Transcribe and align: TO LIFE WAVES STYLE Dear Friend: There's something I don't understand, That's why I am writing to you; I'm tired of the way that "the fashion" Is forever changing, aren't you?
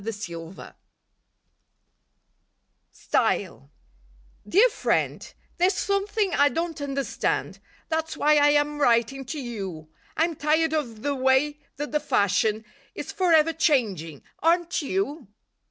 TO 0.03 0.07
LIFE 0.39 0.57
WAVES 0.57 0.73
STYLE 2.91 3.69
Dear 4.49 4.67
Friend: 4.71 5.33
There's 5.57 5.77
something 5.77 6.33
I 6.33 6.49
don't 6.49 6.81
understand, 6.81 7.59
That's 7.87 8.17
why 8.17 8.37
I 8.37 8.49
am 8.49 8.79
writing 8.79 9.25
to 9.25 9.39
you; 9.39 9.89
I'm 10.17 10.35
tired 10.37 10.73
of 10.73 11.03
the 11.03 11.13
way 11.13 11.59
that 11.75 11.91
"the 11.91 11.99
fashion" 11.99 12.65
Is 12.95 13.11
forever 13.11 13.53
changing, 13.53 14.23
aren't 14.41 14.81
you? 14.81 15.27